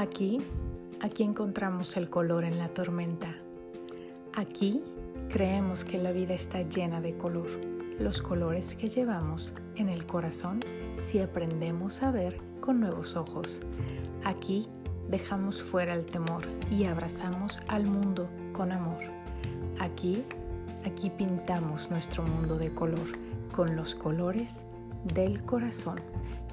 [0.00, 0.40] Aquí,
[1.02, 3.36] aquí encontramos el color en la tormenta.
[4.32, 4.82] Aquí
[5.28, 7.50] creemos que la vida está llena de color,
[7.98, 10.60] los colores que llevamos en el corazón
[10.96, 13.60] si aprendemos a ver con nuevos ojos.
[14.24, 14.68] Aquí
[15.10, 19.02] dejamos fuera el temor y abrazamos al mundo con amor.
[19.80, 20.24] Aquí,
[20.86, 23.06] aquí pintamos nuestro mundo de color
[23.52, 24.64] con los colores
[25.12, 26.00] del corazón.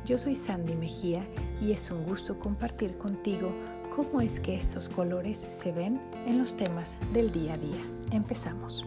[0.08, 1.28] Yo soy Sandy Mejía
[1.60, 3.52] y es un gusto compartir contigo
[3.94, 7.84] cómo es que estos colores se ven en los temas del día a día.
[8.12, 8.86] Empezamos.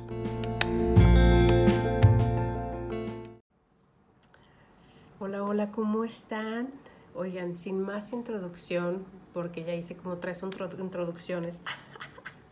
[5.19, 6.71] Hola, hola, ¿cómo están?
[7.15, 11.61] Oigan, sin más introducción, porque ya hice como tres introducciones,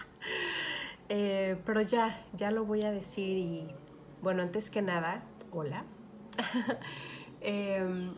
[1.09, 3.67] eh, pero ya, ya lo voy a decir y
[4.21, 5.85] bueno, antes que nada, hola.
[7.41, 8.15] Em,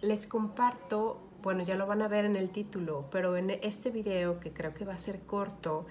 [0.00, 4.40] les comparto, bueno, ya lo van a ver en el título, pero en este video
[4.40, 5.86] que creo que va a ser corto,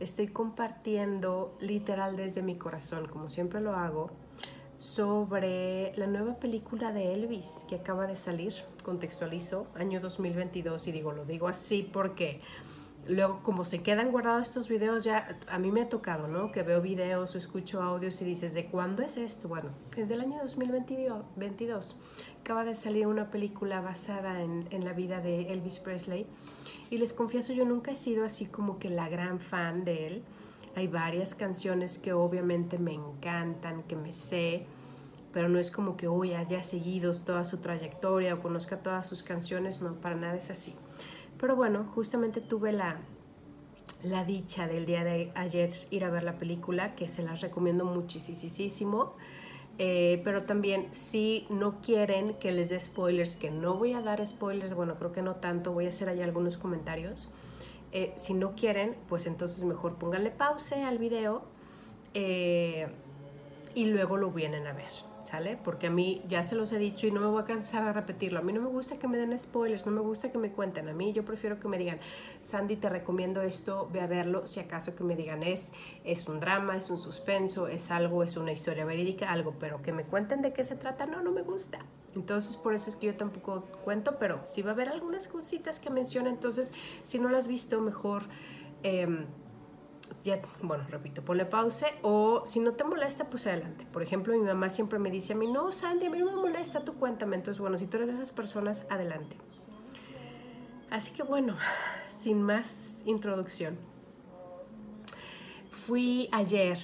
[0.00, 4.10] estoy compartiendo literal desde mi corazón, como siempre lo hago,
[4.76, 11.12] sobre la nueva película de Elvis que acaba de salir, contextualizo, año 2022, y digo,
[11.12, 12.40] lo digo así porque
[13.08, 16.52] luego como se quedan guardados estos videos, ya a mí me ha tocado, ¿no?
[16.52, 19.48] Que veo videos o escucho audios y dices, ¿de cuándo es esto?
[19.48, 21.96] Bueno, es del año 2022.
[22.40, 26.26] Acaba de salir una película basada en, en la vida de Elvis Presley.
[26.90, 30.22] Y les confieso, yo nunca he sido así como que la gran fan de él.
[30.76, 34.66] Hay varias canciones que obviamente me encantan, que me sé,
[35.34, 39.24] pero no es como que hoy haya seguido toda su trayectoria o conozca todas sus
[39.24, 40.76] canciones, no, para nada es así.
[41.40, 43.00] Pero bueno, justamente tuve la,
[44.04, 47.84] la dicha del día de ayer ir a ver la película, que se las recomiendo
[47.84, 49.16] muchísimo.
[49.78, 54.24] Eh, pero también si no quieren que les dé spoilers, que no voy a dar
[54.24, 57.28] spoilers, bueno, creo que no tanto, voy a hacer ahí algunos comentarios.
[57.90, 61.42] Eh, si no quieren, pues entonces mejor pónganle pause al video
[62.14, 62.86] eh,
[63.74, 64.92] y luego lo vienen a ver.
[65.24, 65.56] ¿Sale?
[65.56, 67.92] Porque a mí ya se los he dicho y no me voy a cansar de
[67.92, 68.38] repetirlo.
[68.38, 70.88] A mí no me gusta que me den spoilers, no me gusta que me cuenten.
[70.88, 71.98] A mí yo prefiero que me digan,
[72.40, 74.46] Sandy, te recomiendo esto, ve a verlo.
[74.46, 75.72] Si acaso que me digan, es,
[76.04, 79.92] es un drama, es un suspenso, es algo, es una historia verídica, algo, pero que
[79.92, 81.78] me cuenten de qué se trata, no, no me gusta.
[82.14, 85.80] Entonces, por eso es que yo tampoco cuento, pero si va a haber algunas cositas
[85.80, 88.22] que menciona, entonces, si no las has visto, mejor...
[88.82, 89.26] Eh,
[90.24, 93.86] ya, bueno, repito, ponle pause o si no te molesta, pues adelante.
[93.92, 96.36] Por ejemplo, mi mamá siempre me dice a mí, no, Sandy, a mí no me
[96.36, 97.36] molesta, tú cuéntame.
[97.36, 99.36] Entonces, bueno, si tú eres de esas personas, adelante.
[100.90, 101.58] Así que bueno,
[102.08, 103.76] sin más introducción.
[105.70, 106.78] Fui ayer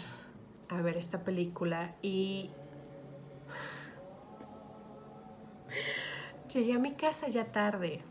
[0.68, 2.50] a ver esta película y
[6.52, 8.02] llegué a mi casa ya tarde.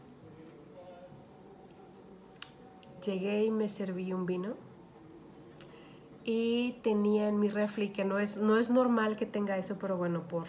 [3.05, 4.68] Llegué y me serví un vino
[6.31, 9.97] y tenía en mi refri, que no es, no es normal que tenga eso, pero
[9.97, 10.45] bueno, por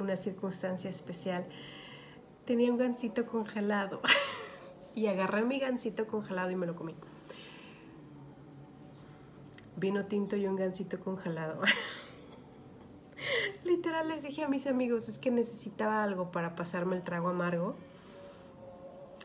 [0.00, 1.46] una circunstancia especial,
[2.44, 4.00] tenía un gansito congelado
[4.96, 6.96] y agarré mi gansito congelado y me lo comí.
[9.76, 11.60] Vino tinto y un gansito congelado.
[13.64, 17.76] Literal les dije a mis amigos, es que necesitaba algo para pasarme el trago amargo.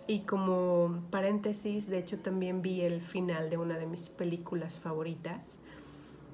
[0.06, 5.58] Y como paréntesis, de hecho también vi el final de una de mis películas favoritas,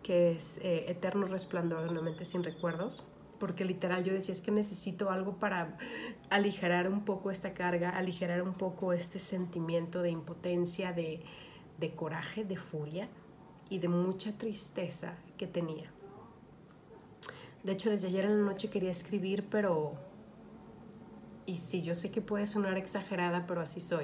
[0.04, 3.04] que es eh, Eterno Resplandor de una mente sin recuerdos,
[3.40, 5.78] porque literal yo decía es que necesito algo para
[6.30, 11.24] aligerar un poco esta carga, aligerar un poco este sentimiento de impotencia, de,
[11.80, 13.10] de coraje, de furia
[13.70, 15.92] y de mucha tristeza que tenía.
[17.64, 19.94] De hecho, desde ayer en la noche quería escribir, pero...
[21.46, 24.04] Y sí, yo sé que puede sonar exagerada, pero así soy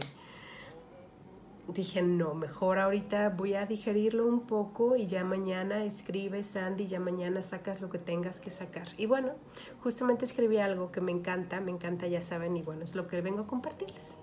[1.74, 7.00] dije, no, mejor ahorita voy a digerirlo un poco y ya mañana escribes, Sandy, ya
[7.00, 8.88] mañana sacas lo que tengas que sacar.
[8.98, 9.34] Y bueno,
[9.82, 13.22] justamente escribí algo que me encanta, me encanta, ya saben, y bueno, es lo que
[13.22, 14.18] vengo a compartirles.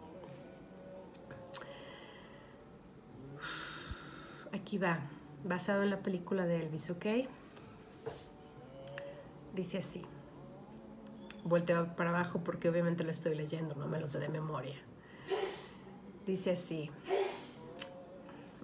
[4.53, 5.00] Aquí va,
[5.44, 7.06] basado en la película de Elvis, ¿ok?
[9.55, 10.03] Dice así.
[11.44, 14.76] Volteo para abajo porque obviamente lo estoy leyendo, no me lo sé de memoria.
[16.26, 16.91] Dice así.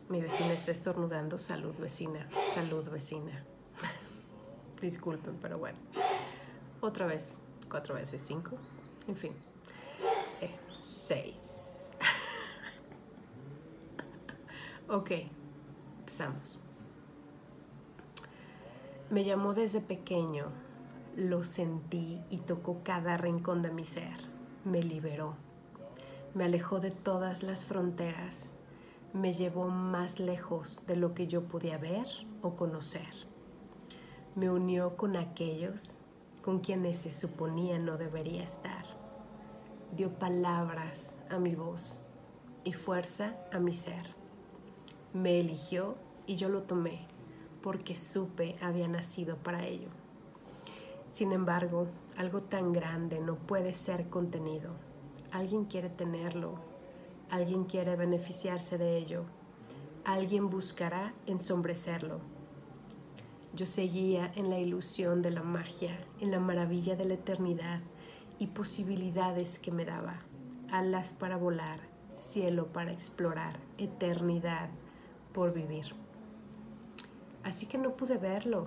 [0.08, 1.38] Mi vecina está estornudando.
[1.38, 2.28] Salud, vecina.
[2.54, 3.44] Salud, vecina.
[4.80, 5.78] Disculpen, pero bueno.
[6.80, 7.34] Otra vez.
[7.70, 8.56] Cuatro veces cinco.
[9.08, 9.32] En fin.
[10.40, 10.50] Eh,
[10.80, 11.94] seis.
[14.88, 15.10] ok.
[16.00, 16.60] Empezamos.
[19.10, 20.46] Me llamó desde pequeño.
[21.16, 24.16] Lo sentí y tocó cada rincón de mi ser.
[24.64, 25.36] Me liberó.
[26.34, 28.54] me alejó de todas las fronteras,
[29.12, 32.06] me llevó más lejos de lo que yo podía ver
[32.40, 33.26] o conocer.
[34.34, 35.98] Me unió con aquellos
[36.42, 38.84] con quienes se suponía no debería estar.
[39.94, 42.02] Dio palabras a mi voz
[42.64, 44.06] y fuerza a mi ser.
[45.12, 47.06] Me eligió y yo lo tomé
[47.62, 49.88] porque supe había nacido para ello.
[51.06, 51.86] Sin embargo,
[52.16, 54.70] algo tan grande no puede ser contenido.
[55.30, 56.54] Alguien quiere tenerlo,
[57.32, 59.24] alguien quiere beneficiarse de ello,
[60.04, 62.20] alguien buscará ensombrecerlo.
[63.54, 67.80] Yo seguía en la ilusión de la magia, en la maravilla de la eternidad
[68.38, 70.20] y posibilidades que me daba,
[70.70, 71.80] alas para volar,
[72.14, 74.68] cielo para explorar, eternidad
[75.32, 75.86] por vivir.
[77.44, 78.66] Así que no pude verlo.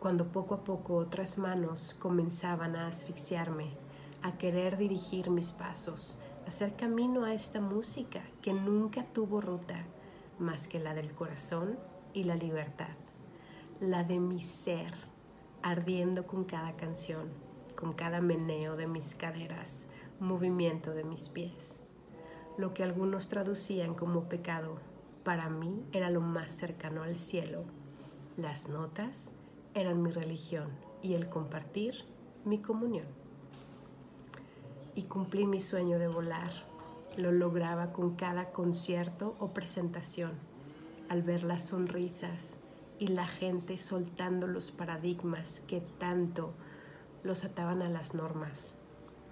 [0.00, 3.70] Cuando poco a poco otras manos comenzaban a asfixiarme,
[4.22, 9.84] a querer dirigir mis pasos, hacer camino a esta música que nunca tuvo ruta
[10.38, 11.78] más que la del corazón
[12.12, 12.96] y la libertad,
[13.80, 14.92] la de mi ser,
[15.62, 17.28] ardiendo con cada canción,
[17.76, 19.90] con cada meneo de mis caderas,
[20.20, 21.84] movimiento de mis pies.
[22.58, 24.78] Lo que algunos traducían como pecado
[25.24, 27.64] para mí era lo más cercano al cielo.
[28.36, 29.36] Las notas
[29.74, 32.04] eran mi religión y el compartir
[32.44, 33.21] mi comunión.
[34.94, 36.50] Y cumplí mi sueño de volar.
[37.16, 40.32] Lo lograba con cada concierto o presentación,
[41.08, 42.58] al ver las sonrisas
[42.98, 46.52] y la gente soltando los paradigmas que tanto
[47.22, 48.78] los ataban a las normas,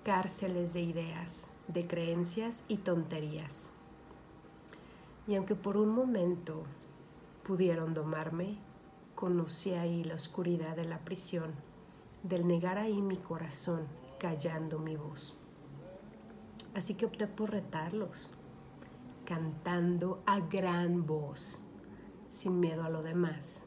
[0.05, 3.73] cárceles de ideas, de creencias y tonterías
[5.31, 6.65] y aunque por un momento
[7.45, 8.59] pudieron domarme,
[9.15, 11.53] conocí ahí la oscuridad de la prisión,
[12.25, 13.87] del negar ahí mi corazón,
[14.19, 15.39] callando mi voz.
[16.75, 18.32] Así que opté por retarlos,
[19.25, 21.64] cantando a gran voz,
[22.28, 23.67] sin miedo a lo demás.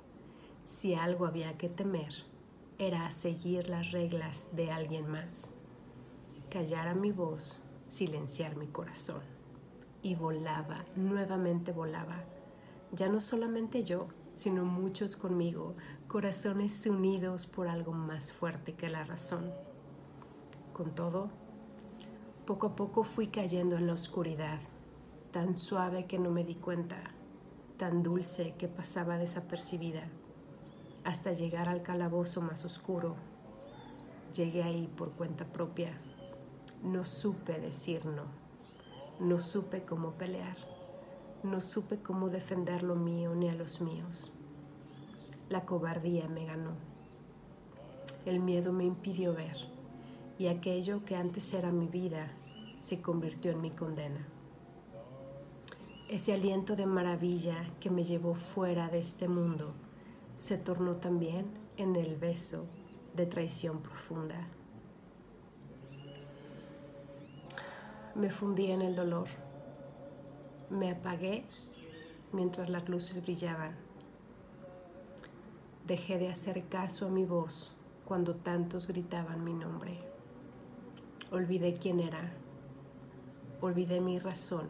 [0.64, 2.14] Si algo había que temer,
[2.78, 5.54] era seguir las reglas de alguien más,
[6.50, 9.22] callar a mi voz, silenciar mi corazón
[10.02, 12.24] y volaba, nuevamente volaba.
[12.92, 15.76] Ya no solamente yo, sino muchos conmigo,
[16.08, 19.52] corazones unidos por algo más fuerte que la razón.
[20.74, 21.30] Con todo,
[22.46, 24.60] poco a poco fui cayendo en la oscuridad,
[25.32, 26.98] tan suave que no me di cuenta,
[27.78, 30.04] tan dulce que pasaba desapercibida,
[31.06, 33.16] hasta llegar al calabozo más oscuro.
[34.36, 35.98] Llegué ahí por cuenta propia.
[36.84, 38.24] No supe decir no.
[39.20, 40.58] No supe cómo pelear,
[41.44, 44.34] no supe cómo defender lo mío ni a los míos.
[45.50, 46.72] La cobardía me ganó.
[48.26, 49.56] El miedo me impidió ver
[50.38, 52.32] y aquello que antes era mi vida
[52.80, 54.28] se convirtió en mi condena.
[56.10, 59.74] Ese aliento de maravilla que me llevó fuera de este mundo
[60.36, 61.46] se tornó también
[61.78, 62.66] en el beso
[63.16, 64.48] de traición profunda.
[68.16, 69.28] Me fundí en el dolor.
[70.70, 71.46] Me apagué
[72.32, 73.76] mientras las luces brillaban.
[75.88, 77.74] Dejé de hacer caso a mi voz
[78.06, 80.13] cuando tantos gritaban mi nombre.
[81.34, 82.32] Olvidé quién era.
[83.60, 84.68] Olvidé mi razón.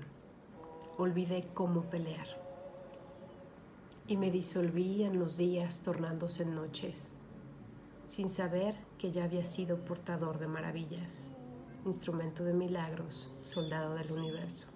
[0.97, 2.25] Olvidé cómo pelear.
[4.07, 7.15] Y me disolví en los días tornándose en noches,
[8.05, 11.33] sin saber que ya había sido portador de maravillas
[11.83, 14.69] instrumento de milagros, soldado del universo.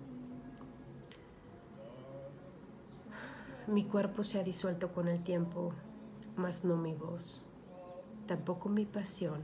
[3.67, 5.71] Mi cuerpo se ha disuelto con el tiempo,
[6.35, 7.43] mas no mi voz,
[8.25, 9.41] tampoco mi pasión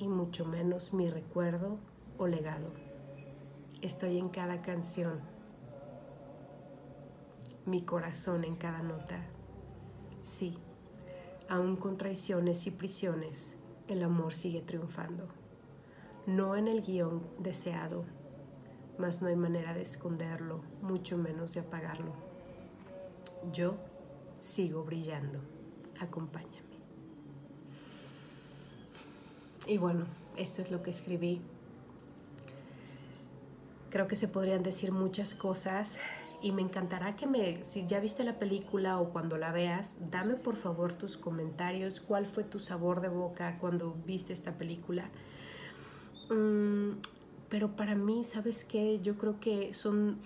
[0.00, 1.78] y mucho menos mi recuerdo
[2.18, 2.72] o legado.
[3.82, 5.20] Estoy en cada canción,
[7.66, 9.24] mi corazón en cada nota.
[10.22, 10.58] Sí,
[11.48, 13.54] aún con traiciones y prisiones,
[13.86, 15.28] el amor sigue triunfando
[16.26, 18.04] no en el guion deseado,
[18.98, 22.12] mas no hay manera de esconderlo, mucho menos de apagarlo.
[23.52, 23.74] Yo
[24.38, 25.40] sigo brillando,
[25.98, 26.59] acompáñame.
[29.70, 30.04] Y bueno,
[30.36, 31.40] esto es lo que escribí.
[33.90, 35.98] Creo que se podrían decir muchas cosas
[36.42, 40.34] y me encantará que me, si ya viste la película o cuando la veas, dame
[40.34, 45.08] por favor tus comentarios, cuál fue tu sabor de boca cuando viste esta película
[46.30, 46.92] Mm,
[47.48, 49.00] pero para mí, ¿sabes qué?
[49.00, 50.18] Yo creo que son...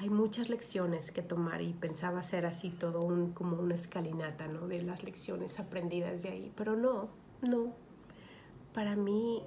[0.00, 4.66] Hay muchas lecciones que tomar y pensaba hacer así todo un, como una escalinata, ¿no?
[4.66, 7.10] De las lecciones aprendidas de ahí, pero no,
[7.42, 7.74] no.
[8.72, 9.42] Para mí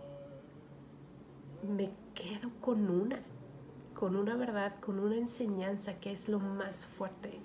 [1.67, 3.19] me quedo con una,
[3.95, 7.39] con una verdad, con una enseñanza que es lo más fuerte.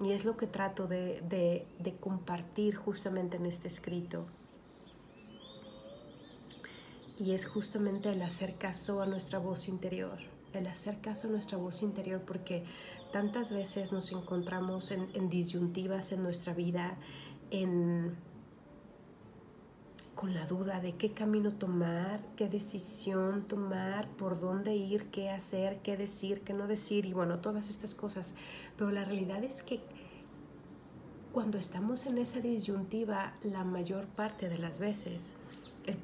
[0.00, 1.22] Y es lo que trato de,
[1.78, 4.26] de compartir justamente en este escrito.
[7.20, 10.18] Y es justamente el hacer caso a nuestra voz interior,
[10.58, 12.64] el hacer caso a nuestra voz interior porque
[13.12, 16.96] tantas veces nos encontramos en, disyuntivas en nuestra vida,
[20.14, 25.78] con la duda de qué camino tomar, qué decisión tomar, por dónde ir, qué hacer,
[25.82, 28.34] qué decir, qué no decir y bueno, todas estas cosas.
[28.76, 29.80] Pero la realidad es que
[31.32, 35.34] cuando estamos en esa disyuntiva, la mayor parte de las veces,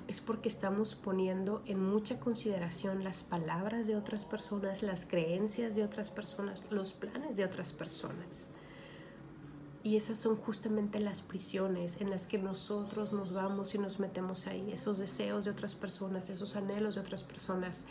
[0.08, 5.84] es porque estamos poniendo en mucha consideración las palabras de otras personas, las creencias de
[5.84, 8.54] otras personas, los planes de otras personas.
[9.82, 14.46] Y esas son justamente las prisiones en las que nosotros nos vamos y nos metemos
[14.46, 17.84] ahí, esos deseos de otras personas, esos anhelos de otras personas,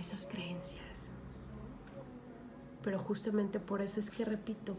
[0.00, 1.12] esas creencias.
[2.82, 4.76] Pero justamente por eso es que repito,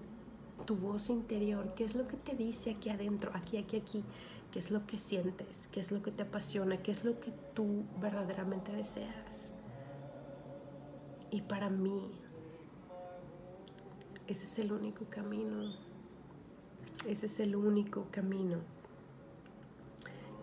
[0.66, 4.04] tu voz interior, ¿qué es lo que te dice aquí adentro, aquí, aquí, aquí?
[4.52, 7.32] Qué es lo que sientes, qué es lo que te apasiona, qué es lo que
[7.54, 9.54] tú verdaderamente deseas.
[11.32, 12.10] Y para mí,
[14.28, 15.74] ese es el único camino,
[17.08, 18.58] ese es el único camino,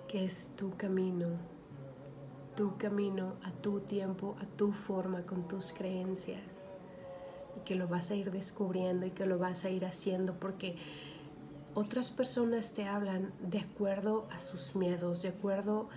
[0.06, 1.26] que es tu camino,
[2.54, 6.70] tu camino a tu tiempo, a tu forma, con tus creencias,
[7.56, 10.76] y que lo vas a ir descubriendo y que lo vas a ir haciendo porque
[11.76, 15.90] otras personas te hablan de acuerdo a sus miedos, de acuerdo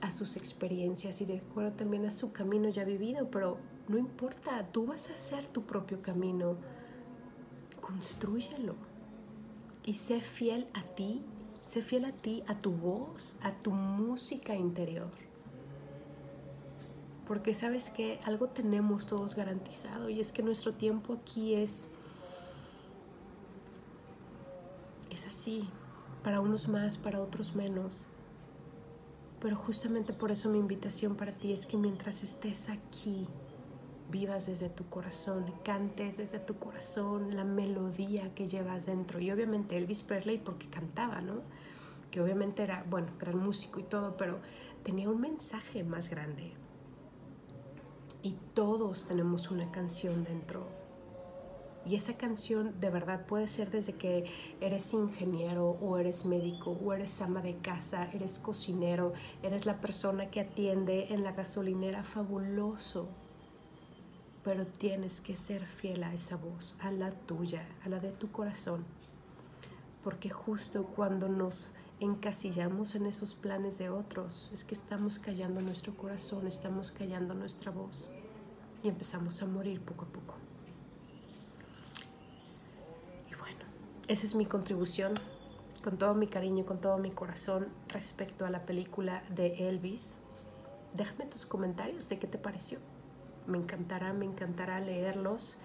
[0.00, 4.66] a sus experiencias y de acuerdo también a su camino ya vivido, pero no importa,
[4.72, 6.56] tú vas a hacer tu propio camino.
[7.82, 8.76] Constrúyelo
[9.84, 11.22] y sé fiel a ti,
[11.66, 15.10] sé fiel a ti, a tu voz, a tu música interior.
[17.28, 21.88] Porque sabes que algo tenemos todos garantizado y es que nuestro tiempo aquí es
[25.16, 25.68] es así,
[26.22, 28.08] para unos más, para otros menos.
[29.40, 33.26] Pero justamente por eso mi invitación para ti es que mientras estés aquí,
[34.10, 39.18] vivas desde tu corazón, cantes desde tu corazón la melodía que llevas dentro.
[39.20, 41.40] Y obviamente Elvis Presley porque cantaba, ¿no?
[42.10, 44.38] Que obviamente era, bueno, gran músico y todo, pero
[44.84, 46.52] tenía un mensaje más grande.
[48.22, 50.66] Y todos tenemos una canción dentro
[51.88, 54.24] y esa canción de verdad puede ser desde que
[54.60, 59.12] eres ingeniero o eres médico o eres ama de casa, eres cocinero,
[59.42, 63.08] eres la persona que atiende en la gasolinera, fabuloso.
[64.42, 68.32] Pero tienes que ser fiel a esa voz, a la tuya, a la de tu
[68.32, 68.84] corazón.
[70.02, 75.96] Porque justo cuando nos encasillamos en esos planes de otros, es que estamos callando nuestro
[75.96, 78.10] corazón, estamos callando nuestra voz
[78.82, 80.45] y empezamos a morir poco a poco.
[84.08, 85.14] Esa es mi contribución
[85.82, 90.18] con todo mi cariño, con todo mi corazón respecto a la película de Elvis.
[90.94, 92.78] Déjame tus comentarios de qué te pareció.
[93.46, 95.58] Me encantará, me encantará leerlos.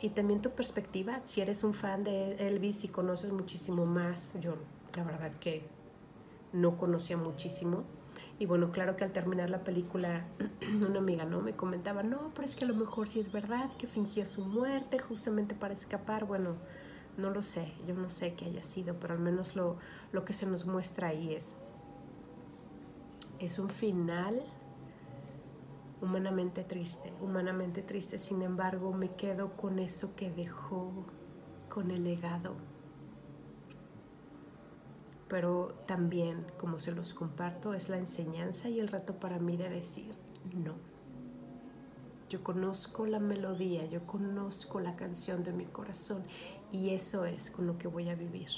[0.00, 4.56] Y también tu perspectiva, si eres un fan de Elvis y conoces muchísimo más, yo
[4.96, 5.66] la verdad que
[6.52, 7.84] no conocía muchísimo,
[8.40, 10.24] y bueno, claro que al terminar la película,
[10.88, 13.68] una amiga no me comentaba, no, pero es que a lo mejor sí es verdad
[13.78, 16.24] que fingió su muerte justamente para escapar.
[16.24, 16.54] Bueno,
[17.16, 19.78] no lo sé, yo no sé qué haya sido, pero al menos lo,
[20.12, 21.58] lo que se nos muestra ahí es,
[23.40, 24.40] es un final
[26.00, 28.20] humanamente triste, humanamente triste.
[28.20, 30.92] Sin embargo, me quedo con eso que dejó,
[31.68, 32.54] con el legado
[35.28, 39.68] pero también, como se los comparto, es la enseñanza y el reto para mí de
[39.68, 40.14] decir
[40.54, 40.74] no.
[42.28, 46.24] Yo conozco la melodía, yo conozco la canción de mi corazón
[46.70, 48.50] y eso es con lo que voy a vivir.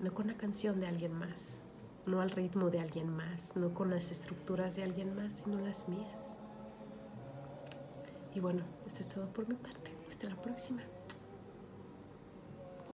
[0.00, 1.64] No con la canción de alguien más,
[2.06, 5.88] no al ritmo de alguien más, no con las estructuras de alguien más, sino las
[5.88, 6.40] mías.
[8.34, 9.92] Y bueno, esto es todo por mi parte.
[10.08, 10.82] Hasta la próxima.